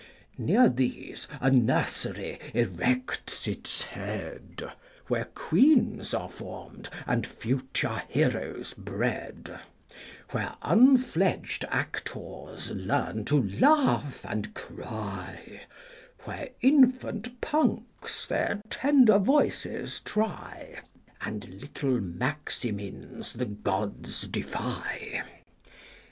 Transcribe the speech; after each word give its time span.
Near 0.39 0.67
these 0.67 1.27
a 1.39 1.51
Nursery 1.51 2.39
4 2.53 2.61
erects 2.61 3.47
its 3.47 3.83
head, 3.83 4.71
Where 5.05 5.25
queens 5.25 6.15
are 6.15 6.27
form'd, 6.27 6.89
and 7.05 7.27
future 7.27 8.01
heroes 8.09 8.73
bred; 8.73 9.59
Where 10.31 10.55
unfledged 10.63 11.65
actors 11.69 12.71
learn 12.71 13.25
to 13.25 13.43
laugh 13.59 14.25
and 14.27 14.55
cry, 14.55 15.65
Where 16.21 16.49
infant 16.61 17.39
punks 17.39 18.25
their 18.27 18.59
tender 18.71 19.19
voices 19.19 19.99
try, 19.99 20.79
And 21.21 21.61
little 21.61 21.99
Maximins 22.01 23.33
the 23.33 23.45
gods 23.45 24.27
defy. 24.27 25.21